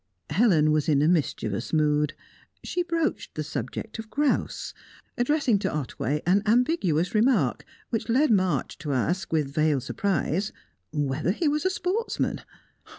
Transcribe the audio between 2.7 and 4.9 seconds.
broached the subject of grouse,